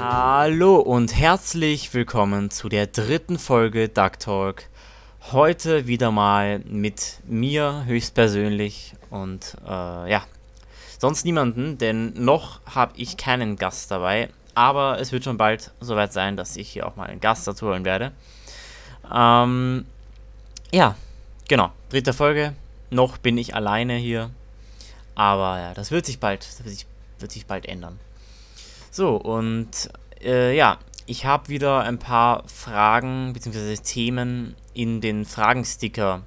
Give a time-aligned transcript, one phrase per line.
[0.00, 4.62] Hallo und herzlich willkommen zu der dritten Folge Duck Talk.
[5.32, 10.22] Heute wieder mal mit mir höchstpersönlich und äh, ja,
[11.00, 14.28] sonst niemanden, denn noch habe ich keinen Gast dabei.
[14.54, 17.66] Aber es wird schon bald soweit sein, dass ich hier auch mal einen Gast dazu
[17.66, 18.12] holen werde.
[19.12, 19.84] Ähm,
[20.70, 20.94] ja,
[21.48, 22.54] genau, dritte Folge.
[22.90, 24.30] Noch bin ich alleine hier.
[25.16, 26.86] Aber ja, das wird sich bald, das wird sich,
[27.18, 27.98] wird sich bald ändern.
[28.90, 29.90] So, und
[30.22, 33.76] äh, ja, ich habe wieder ein paar Fragen bzw.
[33.76, 36.22] Themen in den Fragensticker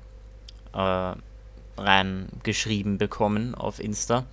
[0.74, 1.14] äh,
[1.78, 4.26] reingeschrieben bekommen auf Insta.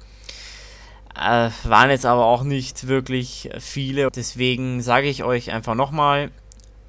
[1.14, 4.10] Äh, waren jetzt aber auch nicht wirklich viele.
[4.10, 6.30] Deswegen sage ich euch einfach nochmal,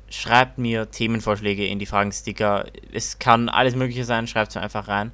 [0.10, 2.66] schreibt mir Themenvorschläge in die Fragensticker.
[2.94, 5.12] Es kann alles Mögliche sein, schreibt es einfach rein.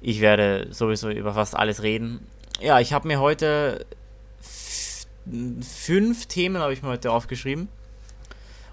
[0.00, 2.26] Ich werde sowieso über fast alles reden.
[2.60, 3.86] Ja, ich habe mir heute
[5.60, 7.68] fünf Themen habe ich mir heute aufgeschrieben.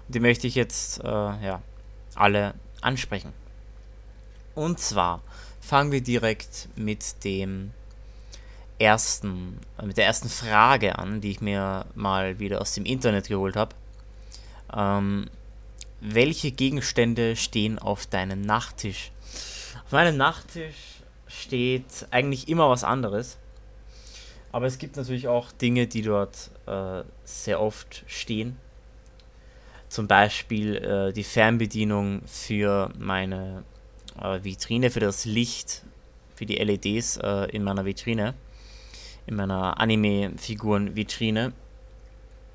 [0.06, 1.62] Und die möchte ich jetzt äh, ja,
[2.14, 3.32] alle ansprechen.
[4.54, 5.22] Und zwar
[5.60, 7.72] fangen wir direkt mit dem
[8.78, 13.28] ersten, äh, mit der ersten Frage an, die ich mir mal wieder aus dem Internet
[13.28, 13.74] geholt habe.
[14.74, 15.28] Ähm,
[16.00, 19.12] welche Gegenstände stehen auf deinem Nachttisch?
[19.84, 23.36] Auf meinem Nachttisch steht eigentlich immer was anderes.
[24.52, 28.56] Aber es gibt natürlich auch Dinge, die dort äh, sehr oft stehen.
[29.88, 33.64] Zum Beispiel äh, die Fernbedienung für meine
[34.20, 35.82] äh, Vitrine, für das Licht,
[36.34, 38.34] für die LEDs äh, in meiner Vitrine,
[39.26, 41.52] in meiner Anime-Figuren-Vitrine.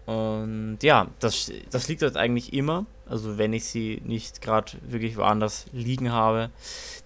[0.05, 2.85] Und ja, das, das liegt dort eigentlich immer.
[3.07, 6.51] Also wenn ich sie nicht gerade wirklich woanders liegen habe,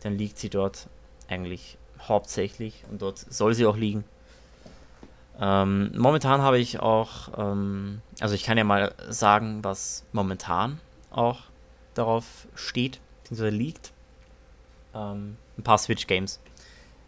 [0.03, 0.87] dann liegt sie dort
[1.27, 4.03] eigentlich hauptsächlich und dort soll sie auch liegen.
[5.41, 11.43] Ähm, momentan habe ich auch, ähm, also ich kann ja mal sagen, was momentan auch
[11.93, 13.93] darauf steht, beziehungsweise liegt.
[14.93, 16.39] Ähm, ein paar Switch-Games.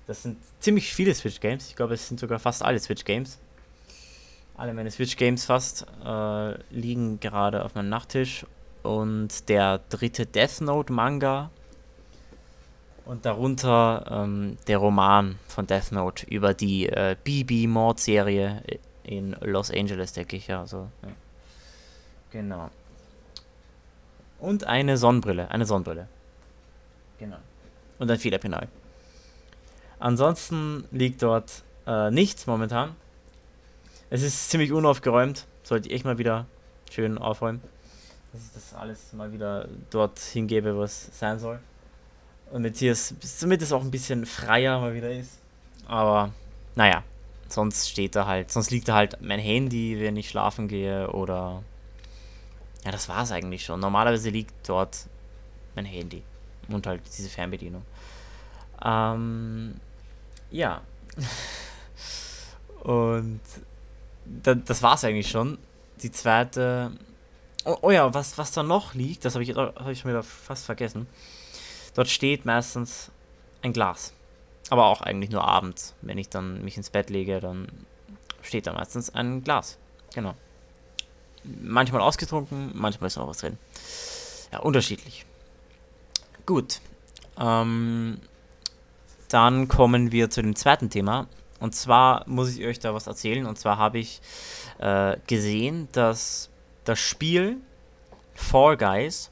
[0.07, 1.69] Das sind ziemlich viele Switch-Games.
[1.69, 3.37] Ich glaube, es sind sogar fast alle Switch-Games.
[4.55, 8.45] Alle meine Switch-Games fast äh, liegen gerade auf meinem Nachttisch.
[8.83, 11.49] Und der dritte Death Note-Manga
[13.05, 18.63] und darunter ähm, der Roman von Death Note über die äh, BB-Mord-Serie
[19.03, 20.65] in Los Angeles, denke ich, ja.
[20.65, 21.09] So, ja.
[22.31, 22.69] Genau.
[24.39, 26.07] Und eine Sonnenbrille, eine Sonnenbrille.
[27.19, 27.37] Genau.
[27.99, 28.67] Und ein Fehlerpenal.
[29.99, 32.95] Ansonsten liegt dort äh, nichts momentan.
[34.09, 35.45] Es ist ziemlich unaufgeräumt.
[35.63, 36.47] Sollte ich echt mal wieder
[36.89, 37.61] schön aufräumen.
[38.33, 41.59] Dass ich das alles mal wieder dort hingebe, wo es sein soll.
[42.51, 45.39] Und jetzt hier ist, damit es auch ein bisschen freier mal wieder ist.
[45.87, 46.31] Aber,
[46.75, 47.03] naja,
[47.47, 51.63] sonst steht da halt, sonst liegt da halt mein Handy, wenn ich schlafen gehe oder.
[52.83, 53.79] Ja, das war es eigentlich schon.
[53.79, 55.05] Normalerweise liegt dort
[55.75, 56.23] mein Handy
[56.67, 57.83] und halt diese Fernbedienung.
[58.83, 59.75] Ähm,
[60.49, 60.81] ja.
[62.83, 63.39] und
[64.25, 65.57] da, das war es eigentlich schon.
[66.01, 66.91] Die zweite.
[67.63, 70.23] Oh, oh, ja, was, was da noch liegt, das habe ich, hab ich schon wieder
[70.23, 71.07] fast vergessen.
[71.93, 73.11] Dort steht meistens
[73.61, 74.13] ein Glas.
[74.69, 75.95] Aber auch eigentlich nur abends.
[76.01, 77.67] Wenn ich dann mich ins Bett lege, dann
[78.41, 79.77] steht da meistens ein Glas.
[80.13, 80.33] Genau.
[81.43, 83.57] Manchmal ausgetrunken, manchmal ist noch was drin.
[84.51, 85.25] Ja, unterschiedlich.
[86.45, 86.81] Gut.
[87.39, 88.19] Ähm,
[89.29, 91.27] dann kommen wir zu dem zweiten Thema.
[91.59, 93.45] Und zwar muss ich euch da was erzählen.
[93.45, 94.21] Und zwar habe ich
[94.79, 96.49] äh, gesehen, dass
[96.83, 97.57] das Spiel
[98.33, 99.30] Fall Guys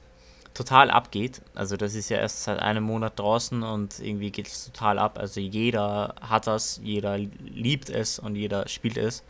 [0.59, 1.41] total abgeht.
[1.55, 5.17] Also das ist ja erst seit einem Monat draußen und irgendwie geht es total ab.
[5.17, 9.23] Also jeder hat das, jeder liebt es und jeder spielt es.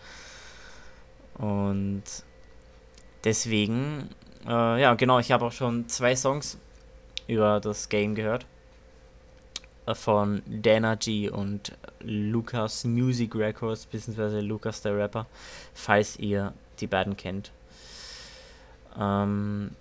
[1.36, 2.04] Und
[3.24, 4.10] deswegen,
[4.48, 6.58] äh, ja genau, ich habe auch schon zwei Songs
[7.28, 8.48] über das Game gehört.
[9.94, 15.28] Von Dana G und Lucas Music Records, beziehungsweise Lucas der Rapper,
[15.76, 17.52] falls ihr die beiden kennt.
[19.00, 19.72] Ähm,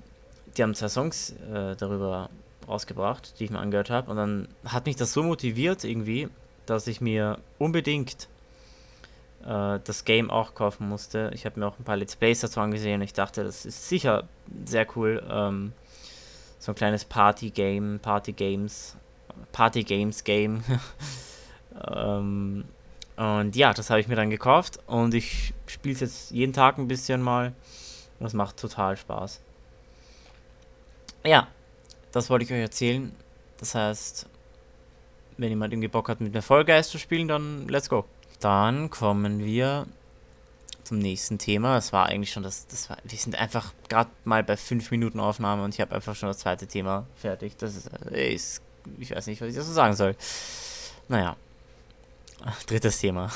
[0.56, 2.30] die haben zwei Songs äh, darüber
[2.66, 4.10] rausgebracht, die ich mir angehört habe.
[4.10, 6.28] Und dann hat mich das so motiviert irgendwie,
[6.66, 8.28] dass ich mir unbedingt
[9.44, 11.30] äh, das Game auch kaufen musste.
[11.34, 13.00] Ich habe mir auch ein paar Let's Plays dazu angesehen.
[13.02, 14.24] Ich dachte, das ist sicher
[14.64, 15.22] sehr cool.
[15.30, 15.72] Ähm,
[16.58, 18.96] so ein kleines Party-Game, Party-Games,
[19.52, 20.62] Party-Games-Game.
[21.94, 22.64] ähm,
[23.16, 26.78] und ja, das habe ich mir dann gekauft und ich spiele es jetzt jeden Tag
[26.78, 27.48] ein bisschen mal.
[28.18, 29.40] Und das macht total Spaß.
[31.24, 31.48] Ja,
[32.12, 33.14] das wollte ich euch erzählen.
[33.58, 34.26] Das heißt,
[35.36, 38.04] wenn jemand irgendwie Bock hat, mit mir Vollgeist zu spielen, dann let's go.
[38.40, 39.86] Dann kommen wir
[40.84, 41.74] zum nächsten Thema.
[41.74, 45.20] Das war eigentlich schon das, das war, wir sind einfach gerade mal bei 5 Minuten
[45.20, 47.56] Aufnahme und ich habe einfach schon das zweite Thema fertig.
[47.58, 48.62] Das ist, äh, ist,
[48.98, 50.16] ich weiß nicht, was ich dazu sagen soll.
[51.08, 51.36] Naja,
[52.66, 53.30] drittes Thema.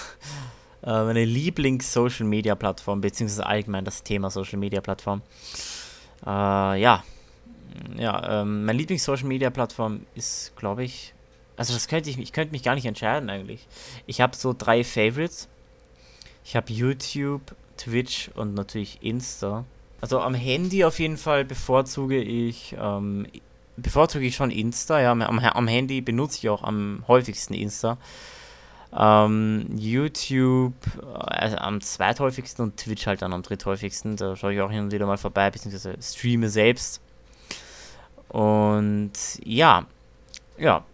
[0.82, 5.23] Äh, meine Lieblings-Social-Media-Plattform, beziehungsweise allgemein das Thema Social-Media-Plattform.
[6.25, 7.05] Äh, ja,
[7.96, 11.14] ja, ähm, meine Lieblings-Social-Media-Plattform ist, glaube ich,
[11.56, 13.66] also das könnte ich, ich könnte mich gar nicht entscheiden eigentlich.
[14.06, 15.48] Ich habe so drei Favorites.
[16.44, 19.64] Ich habe YouTube, Twitch und natürlich Insta.
[20.00, 23.26] Also am Handy auf jeden Fall bevorzuge ich, ähm,
[23.76, 25.12] bevorzuge ich schon Insta, ja.
[25.12, 27.98] Am, am Handy benutze ich auch am häufigsten Insta.
[28.94, 30.74] Ähm, YouTube
[31.14, 34.16] also am zweithäufigsten und Twitch halt dann am dritthäufigsten.
[34.16, 37.00] Da schaue ich auch hin und wieder mal vorbei, beziehungsweise streame selbst.
[38.32, 39.12] Und
[39.44, 39.87] ja,
[40.56, 40.84] ja,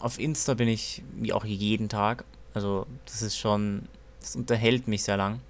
[0.00, 2.24] auf Insta bin ich wie auch jeden Tag.
[2.54, 3.86] Also das ist schon,
[4.20, 5.40] das unterhält mich sehr lang.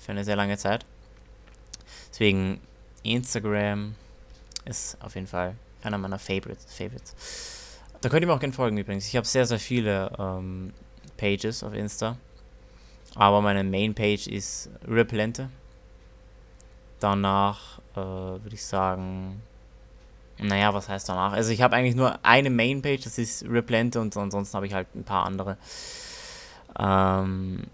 [0.00, 0.84] Für eine sehr lange Zeit.
[2.10, 2.60] Deswegen
[3.04, 3.94] Instagram
[4.64, 5.54] ist auf jeden Fall
[5.84, 6.74] einer meiner Favorites.
[6.74, 7.14] Favorites.
[8.00, 9.06] Da könnt ihr mir auch gerne folgen übrigens.
[9.06, 10.72] Ich habe sehr, sehr viele ähm,
[11.16, 12.16] Pages auf Insta.
[13.14, 15.50] Aber meine Main-Page ist Repelente.
[16.98, 19.40] Danach äh, würde ich sagen
[20.42, 21.32] naja, was heißt danach?
[21.32, 24.94] Also ich habe eigentlich nur eine Mainpage, das ist Replante und ansonsten habe ich halt
[24.94, 25.56] ein paar andere.
[26.78, 27.64] Ähm,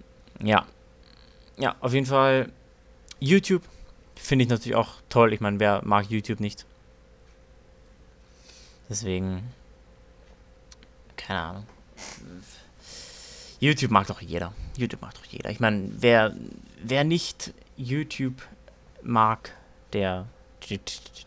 [0.43, 0.67] ja.
[1.57, 2.53] Ja, auf jeden Fall
[3.21, 3.63] YouTube
[4.15, 5.33] finde ich natürlich auch toll.
[5.33, 6.67] Ich meine, wer mag YouTube nicht?
[8.89, 9.53] Deswegen,
[11.17, 11.67] keine Ahnung.
[13.61, 14.53] YouTube mag doch jeder.
[14.77, 15.51] YouTube mag doch jeder.
[15.51, 16.35] Ich meine, wer,
[16.83, 18.41] wer nicht YouTube
[19.03, 19.53] mag,
[19.93, 20.27] der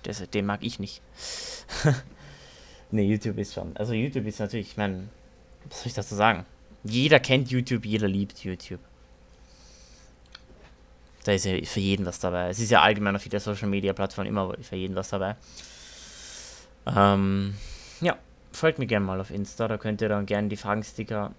[0.04, 1.02] das, den mag ich nicht.
[2.92, 3.76] ne, YouTube ist schon.
[3.78, 5.10] Also YouTube ist natürlich, ich meine,
[5.70, 6.46] was soll ich dazu sagen?
[6.84, 8.80] Jeder kennt YouTube, jeder liebt YouTube.
[11.24, 12.50] Da ist ja für jeden was dabei.
[12.50, 15.36] Es ist ja allgemein auf jeder Social Media Plattform immer für jeden was dabei.
[16.88, 17.56] Ähm,
[18.02, 18.18] ja,
[18.52, 21.32] folgt mir gerne mal auf Insta, da könnt ihr dann gerne die Fragensticker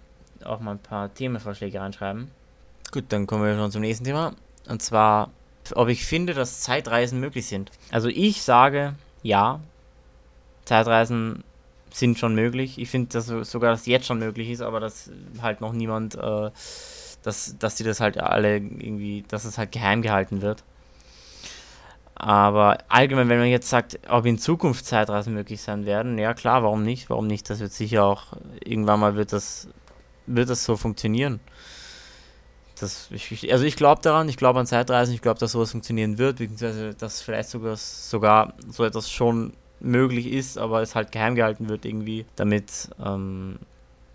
[0.44, 2.30] auch mal ein paar Themenvorschläge reinschreiben.
[2.92, 4.34] Gut, dann kommen wir schon zum nächsten Thema.
[4.68, 5.30] Und zwar
[5.74, 7.70] ob ich finde, dass Zeitreisen möglich sind.
[7.90, 9.60] Also ich sage ja,
[10.64, 11.44] Zeitreisen
[11.90, 12.78] sind schon möglich.
[12.78, 15.10] Ich finde dass sogar, dass jetzt schon möglich ist, aber dass
[15.40, 16.50] halt noch niemand, äh,
[17.22, 20.64] dass, dass die das halt alle irgendwie, dass es halt geheim gehalten wird.
[22.14, 26.62] Aber allgemein, wenn man jetzt sagt, ob in Zukunft Zeitreisen möglich sein werden, ja klar,
[26.62, 27.10] warum nicht?
[27.10, 27.50] Warum nicht?
[27.50, 28.26] Das wird sicher auch,
[28.64, 29.68] irgendwann mal wird das,
[30.26, 31.40] wird das so funktionieren
[32.78, 36.18] das, ich, also ich glaube daran, ich glaube an Zeitreisen, ich glaube, dass sowas funktionieren
[36.18, 41.34] wird, beziehungsweise dass vielleicht sogar, sogar so etwas schon möglich ist, aber es halt geheim
[41.34, 43.58] gehalten wird irgendwie, damit, ähm,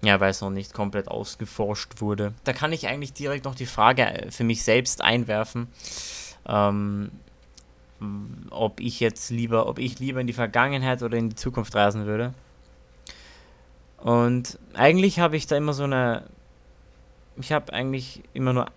[0.01, 2.33] ja, weil es noch nicht komplett ausgeforscht wurde.
[2.43, 5.67] Da kann ich eigentlich direkt noch die Frage für mich selbst einwerfen,
[6.47, 7.11] ähm,
[8.51, 12.05] ob ich jetzt lieber, ob ich lieber in die Vergangenheit oder in die Zukunft reisen
[12.05, 12.33] würde.
[13.97, 16.23] Und eigentlich habe ich da immer so eine
[17.39, 18.67] ich habe eigentlich immer nur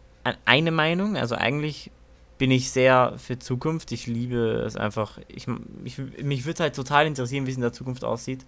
[0.45, 1.17] eine Meinung.
[1.17, 1.91] Also eigentlich
[2.39, 3.93] bin ich sehr für Zukunft.
[3.93, 5.19] Ich liebe es einfach.
[5.29, 5.47] Ich,
[5.85, 8.47] ich mich würde halt total interessieren, wie es in der Zukunft aussieht.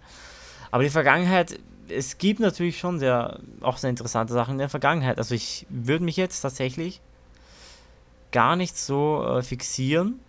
[0.71, 5.19] Aber die Vergangenheit, es gibt natürlich schon sehr, auch sehr interessante Sachen in der Vergangenheit.
[5.19, 7.01] Also ich würde mich jetzt tatsächlich
[8.31, 10.21] gar nicht so äh, fixieren,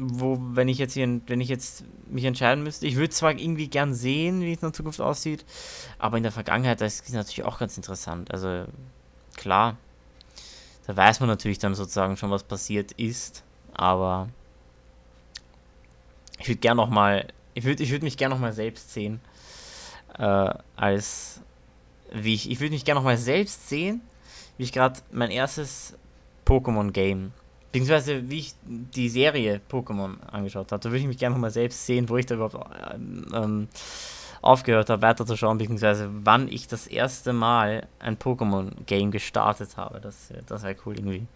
[0.00, 3.68] wo, wenn ich jetzt hier, wenn ich jetzt mich entscheiden müsste, ich würde zwar irgendwie
[3.68, 5.44] gern sehen, wie es in der Zukunft aussieht,
[5.98, 8.32] aber in der Vergangenheit, das ist natürlich auch ganz interessant.
[8.32, 8.64] Also,
[9.36, 9.76] klar,
[10.86, 14.28] da weiß man natürlich dann sozusagen schon, was passiert ist, aber
[16.38, 19.20] ich würde gern nochmal, ich würde ich würd mich gern nochmal selbst sehen,
[20.18, 21.40] äh, als,
[22.12, 24.00] wie ich, ich würde mich gern nochmal selbst sehen,
[24.56, 25.94] wie ich gerade mein erstes
[26.46, 27.32] Pokémon-Game
[27.72, 31.86] Beziehungsweise, wie ich die Serie Pokémon angeschaut habe, da würde ich mich gerne nochmal selbst
[31.86, 32.58] sehen, wo ich da überhaupt
[33.32, 33.68] ähm,
[34.42, 40.00] aufgehört habe, weiterzuschauen, beziehungsweise wann ich das erste Mal ein Pokémon-Game gestartet habe.
[40.00, 41.26] Das, das wäre cool irgendwie.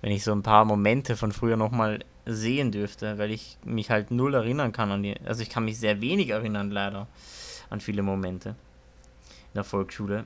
[0.00, 4.10] Wenn ich so ein paar Momente von früher nochmal sehen dürfte, weil ich mich halt
[4.10, 5.14] null erinnern kann an die.
[5.24, 7.06] Also ich kann mich sehr wenig erinnern, leider,
[7.70, 10.24] an viele Momente in der Volksschule.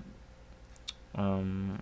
[1.17, 1.75] Ähm,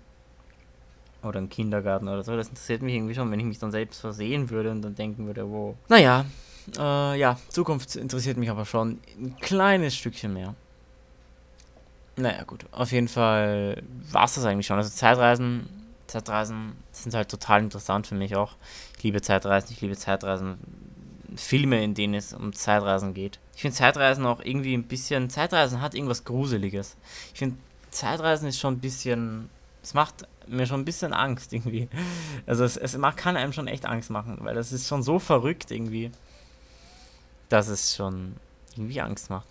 [1.27, 2.37] oder im Kindergarten oder so.
[2.37, 5.27] Das interessiert mich irgendwie schon, wenn ich mich dann selbst versehen würde und dann denken
[5.27, 5.75] würde, wow.
[5.89, 6.25] Naja,
[6.79, 10.55] äh, ja, Zukunft interessiert mich aber schon ein kleines Stückchen mehr.
[12.17, 12.65] Naja, gut.
[12.73, 14.79] Auf jeden Fall war es das eigentlich schon.
[14.79, 15.69] Also Zeitreisen,
[16.07, 18.55] Zeitreisen sind halt total interessant für mich auch.
[18.97, 20.57] Ich liebe Zeitreisen, ich liebe Zeitreisen.
[21.35, 23.39] Filme, in denen es um Zeitreisen geht.
[23.55, 25.29] Ich finde Zeitreisen auch irgendwie ein bisschen.
[25.29, 26.97] Zeitreisen hat irgendwas Gruseliges.
[27.35, 27.57] Ich finde,
[27.91, 29.51] Zeitreisen ist schon ein bisschen
[29.87, 31.89] Es macht mir schon ein bisschen Angst irgendwie.
[32.45, 35.71] Also es, es kann einem schon echt Angst machen, weil das ist schon so verrückt
[35.71, 36.11] irgendwie,
[37.51, 38.35] dass es schon
[38.75, 39.47] irgendwie Angst macht.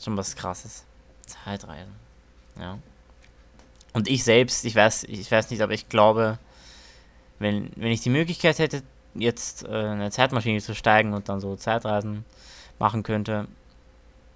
[0.00, 0.84] Schon was krasses.
[1.26, 1.96] Zeitreisen.
[2.60, 2.78] Ja.
[3.92, 6.38] Und ich selbst, ich weiß, ich weiß nicht, aber ich glaube,
[7.40, 8.84] wenn, wenn ich die Möglichkeit hätte,
[9.16, 12.24] jetzt äh, eine Zeitmaschine zu steigen und dann so Zeitreisen
[12.78, 13.48] machen könnte,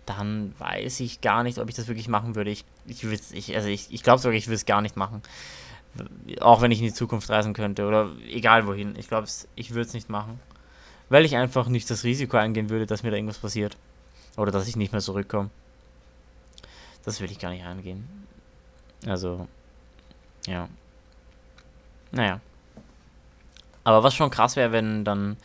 [0.07, 2.51] dann weiß ich gar nicht, ob ich das wirklich machen würde.
[2.51, 5.21] Ich, ich, ich, also ich, ich glaube sogar, ich würde es gar nicht machen.
[6.41, 8.95] Auch wenn ich in die Zukunft reisen könnte oder egal wohin.
[8.97, 10.41] Ich glaube, ich würde es nicht machen.
[11.09, 13.77] Weil ich einfach nicht das Risiko eingehen würde, dass mir da irgendwas passiert.
[14.37, 15.51] Oder dass ich nicht mehr zurückkomme.
[17.05, 18.07] Das will ich gar nicht eingehen.
[19.07, 19.47] Also,
[20.47, 20.69] ja.
[22.13, 22.41] Naja.
[23.85, 25.37] Aber was schon krass wäre, wenn dann.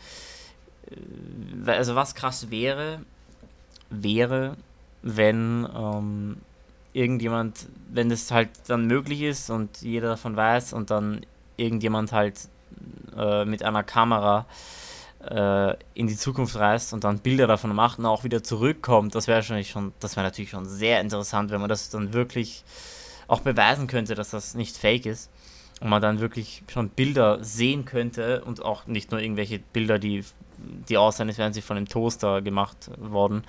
[1.66, 3.00] Äh, also, was krass wäre,
[3.92, 4.56] wäre,
[5.02, 6.36] wenn ähm,
[6.92, 11.24] irgendjemand, wenn es halt dann möglich ist und jeder davon weiß und dann
[11.56, 12.48] irgendjemand halt
[13.16, 14.46] äh, mit einer Kamera
[15.28, 19.28] äh, in die Zukunft reist und dann Bilder davon macht und auch wieder zurückkommt, das
[19.28, 22.64] wäre schon, das wäre natürlich schon sehr interessant, wenn man das dann wirklich
[23.28, 25.30] auch beweisen könnte, dass das nicht fake ist
[25.80, 30.24] und man dann wirklich schon Bilder sehen könnte und auch nicht nur irgendwelche Bilder, die,
[30.88, 33.44] die aussehen, als wären sie von einem Toaster gemacht worden,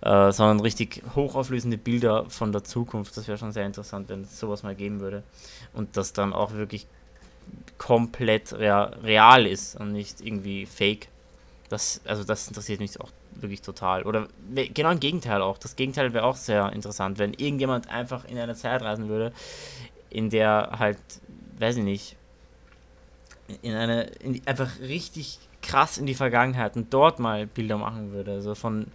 [0.00, 3.16] äh, sondern richtig hochauflösende Bilder von der Zukunft.
[3.16, 5.22] Das wäre schon sehr interessant, wenn es sowas mal geben würde
[5.72, 6.86] und das dann auch wirklich
[7.78, 11.08] komplett rea real ist und nicht irgendwie fake.
[11.68, 14.04] Das, also das interessiert mich auch wirklich total.
[14.04, 15.58] Oder genau im Gegenteil auch.
[15.58, 19.32] Das Gegenteil wäre auch sehr interessant, wenn irgendjemand einfach in eine Zeit reisen würde,
[20.10, 20.98] in der halt,
[21.58, 22.16] weiß ich nicht,
[23.62, 28.32] in eine, in einfach richtig krass in die Vergangenheit und dort mal Bilder machen würde.
[28.32, 28.86] Also von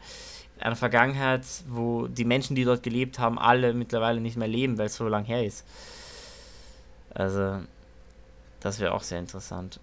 [0.60, 4.88] einer Vergangenheit, wo die Menschen, die dort gelebt haben, alle mittlerweile nicht mehr leben, weil
[4.88, 5.66] es so lang her ist.
[7.14, 7.60] Also,
[8.60, 9.80] das wäre auch sehr interessant.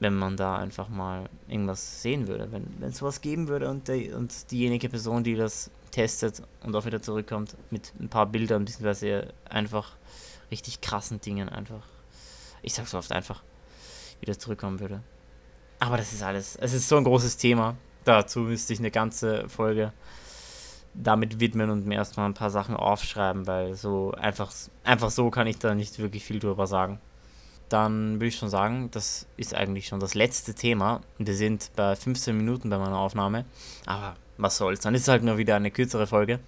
[0.00, 2.52] Wenn man da einfach mal irgendwas sehen würde.
[2.52, 6.84] Wenn es sowas geben würde und, die, und diejenige Person, die das testet und auch
[6.84, 9.92] wieder zurückkommt, mit ein paar Bildern, beziehungsweise einfach
[10.50, 11.86] richtig krassen Dingen einfach.
[12.62, 13.42] Ich sag so oft einfach,
[14.26, 15.02] wieder zurückkommen würde.
[15.78, 16.56] Aber das ist alles.
[16.56, 17.76] Es ist so ein großes Thema.
[18.04, 19.92] Dazu müsste ich eine ganze Folge
[20.94, 24.52] damit widmen und mir erstmal ein paar Sachen aufschreiben, weil so einfach,
[24.84, 27.00] einfach so kann ich da nicht wirklich viel drüber sagen.
[27.68, 31.00] Dann würde ich schon sagen, das ist eigentlich schon das letzte Thema.
[31.18, 33.44] Wir sind bei 15 Minuten bei meiner Aufnahme.
[33.86, 36.40] Aber was soll's, dann ist es halt nur wieder eine kürzere Folge.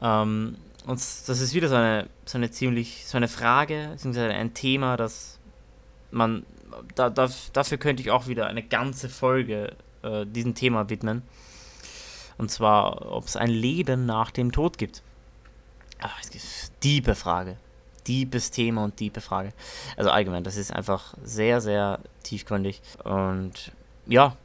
[0.00, 4.54] Ähm, und das ist wieder so eine, so eine ziemlich, so eine Frage, beziehungsweise ein
[4.54, 5.38] Thema, das
[6.10, 6.44] man,
[6.94, 11.22] da, da, dafür könnte ich auch wieder eine ganze Folge äh, diesem Thema widmen.
[12.38, 15.02] Und zwar, ob es ein Leben nach dem Tod gibt.
[16.00, 16.20] Ach,
[16.82, 17.56] diebe Frage.
[18.06, 19.52] Diebes Thema und diebe Frage.
[19.96, 22.82] Also allgemein, das ist einfach sehr, sehr tiefgründig.
[23.02, 23.72] Und
[24.06, 24.36] ja,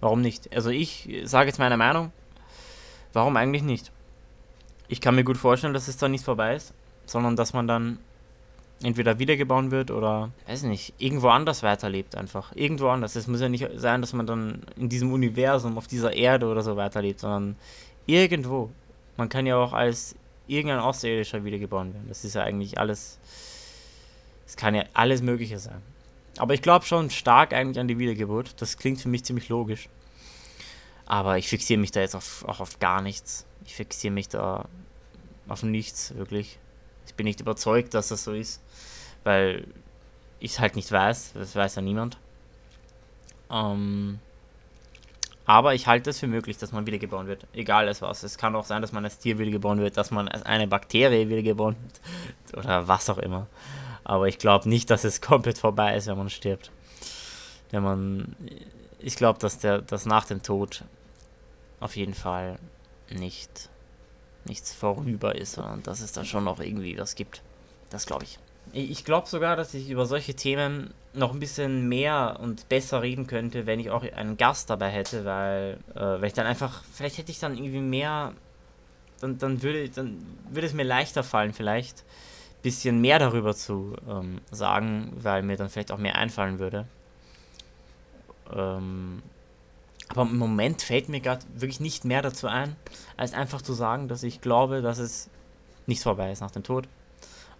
[0.00, 0.54] warum nicht?
[0.54, 2.12] Also ich sage jetzt meine Meinung.
[3.12, 3.90] Warum eigentlich nicht?
[4.88, 6.74] Ich kann mir gut vorstellen, dass es dann nicht vorbei ist,
[7.06, 7.98] sondern dass man dann
[8.82, 12.54] entweder wiedergeboren wird oder, weiß nicht, irgendwo anders weiterlebt einfach.
[12.54, 13.14] Irgendwo anders.
[13.16, 16.62] Es muss ja nicht sein, dass man dann in diesem Universum, auf dieser Erde oder
[16.62, 17.56] so weiterlebt, sondern
[18.06, 18.70] irgendwo.
[19.16, 20.14] Man kann ja auch als
[20.46, 22.08] irgendein Außerirdischer wiedergeboren werden.
[22.08, 23.18] Das ist ja eigentlich alles,
[24.46, 25.82] es kann ja alles Mögliche sein.
[26.38, 28.60] Aber ich glaube schon stark eigentlich an die Wiedergeburt.
[28.62, 29.88] Das klingt für mich ziemlich logisch.
[31.04, 33.44] Aber ich fixiere mich da jetzt auf, auch auf gar nichts.
[33.66, 34.64] Ich fixiere mich da
[35.48, 36.58] auf nichts, wirklich.
[37.10, 38.60] Ich bin nicht überzeugt, dass das so ist
[39.24, 39.66] weil
[40.38, 42.16] ich es halt nicht weiß, das weiß ja niemand.
[43.50, 44.18] Ähm,
[45.44, 48.22] aber ich halte es für möglich, dass man wiedergeboren wird, egal als was.
[48.22, 51.28] Es kann auch sein, dass man als Tier wiedergeboren wird, dass man als eine Bakterie
[51.28, 53.46] wiedergeboren wird oder was auch immer.
[54.04, 56.70] Aber ich glaube nicht, dass es komplett vorbei ist, wenn man stirbt.
[57.70, 58.36] Wenn man,
[58.98, 60.84] ich glaube, dass der, dass nach dem Tod
[61.80, 62.58] auf jeden Fall
[63.10, 63.68] nicht
[64.44, 67.42] nichts vorüber ist, sondern dass es da schon noch irgendwie was gibt.
[67.90, 68.38] Das glaube ich.
[68.72, 73.26] Ich glaube sogar, dass ich über solche Themen noch ein bisschen mehr und besser reden
[73.26, 77.18] könnte, wenn ich auch einen Gast dabei hätte, weil, äh, weil ich dann einfach, vielleicht
[77.18, 78.32] hätte ich dann irgendwie mehr,
[79.20, 83.96] dann, dann, würde, dann würde es mir leichter fallen, vielleicht ein bisschen mehr darüber zu
[84.08, 86.86] ähm, sagen, weil mir dann vielleicht auch mehr einfallen würde.
[88.54, 89.22] Ähm,
[90.10, 92.74] aber im Moment fällt mir gerade wirklich nicht mehr dazu ein,
[93.16, 95.30] als einfach zu sagen, dass ich glaube, dass es
[95.86, 96.88] nicht vorbei ist nach dem Tod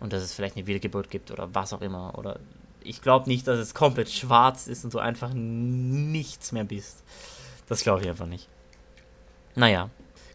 [0.01, 2.19] und dass es vielleicht eine Wiedergeburt gibt oder was auch immer.
[2.19, 2.41] Oder
[2.83, 7.05] ich glaube nicht, dass es komplett schwarz ist und du einfach nichts mehr bist.
[7.69, 8.49] Das glaube ich einfach nicht.
[9.55, 9.91] Naja.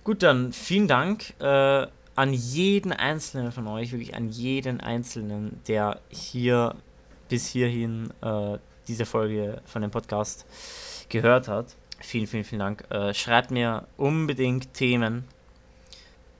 [0.05, 5.99] Gut, dann vielen Dank äh, an jeden einzelnen von euch, wirklich an jeden einzelnen, der
[6.09, 6.75] hier
[7.27, 8.57] bis hierhin äh,
[8.87, 10.45] diese Folge von dem Podcast
[11.09, 11.75] gehört hat.
[12.05, 12.83] Vielen, vielen, vielen Dank.
[12.91, 15.25] Äh, schreibt mir unbedingt Themen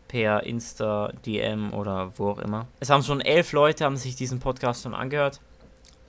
[0.07, 2.67] per Insta, DM oder wo auch immer.
[2.79, 5.41] Es haben schon elf Leute haben sich diesen Podcast schon angehört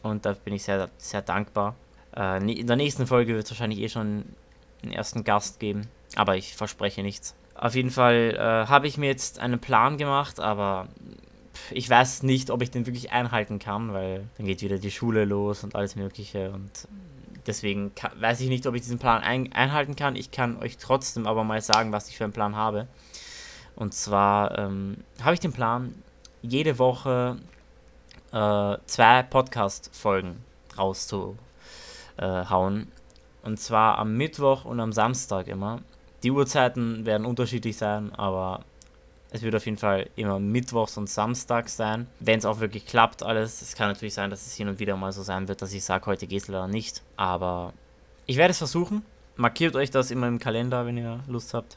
[0.03, 1.75] und da bin ich sehr, sehr dankbar.
[2.15, 4.27] Äh, in der nächsten Folge wird es wahrscheinlich eh schon
[4.83, 7.35] einen ersten Gast geben, aber ich verspreche nichts.
[7.55, 10.87] Auf jeden Fall äh, habe ich mir jetzt einen Plan gemacht, aber
[11.71, 15.25] ich weiß nicht, ob ich den wirklich einhalten kann, weil dann geht wieder die Schule
[15.25, 16.87] los und alles Mögliche und
[17.47, 20.17] deswegen kann, weiß ich nicht, ob ich diesen Plan ein, einhalten kann.
[20.17, 22.88] Ich kann euch trotzdem aber mal sagen, was ich für einen Plan habe.
[23.75, 26.03] Und zwar ähm, habe ich den Plan,
[26.43, 27.38] jede Woche
[28.33, 30.45] äh, zwei Podcast-Folgen
[30.76, 31.38] rauszuhauen.
[33.43, 35.81] Und zwar am Mittwoch und am Samstag immer.
[36.23, 38.65] Die Uhrzeiten werden unterschiedlich sein, aber
[39.30, 42.06] es wird auf jeden Fall immer Mittwochs und Samstags sein.
[42.21, 43.61] Wenn es auch wirklich klappt, alles.
[43.61, 45.85] Es kann natürlich sein, dass es hin und wieder mal so sein wird, dass ich
[45.85, 47.02] sage, heute geht es leider nicht.
[47.16, 47.73] Aber
[48.26, 49.04] ich werde es versuchen.
[49.37, 51.76] Markiert euch das immer im Kalender, wenn ihr Lust habt.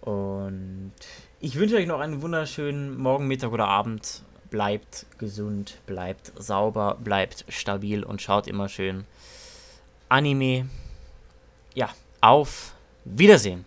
[0.00, 0.92] Und
[1.40, 4.22] ich wünsche euch noch einen wunderschönen Morgen, Mittag oder Abend.
[4.50, 9.06] Bleibt gesund, bleibt sauber, bleibt stabil und schaut immer schön
[10.08, 10.68] Anime.
[11.74, 11.88] Ja,
[12.20, 13.64] auf Wiedersehen.